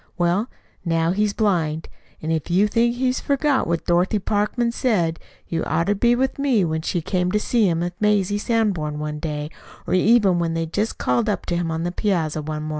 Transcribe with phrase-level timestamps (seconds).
[0.17, 0.49] Well,
[0.83, 1.87] now he's blind.
[2.23, 6.65] An' if you think he's forgot what Dorothy Parkman said, you'd oughter been with me
[6.65, 9.51] when she came to see him with Mazie Sanborn one day,
[9.85, 12.69] or even when they just called up to him on the piazza one mornin'."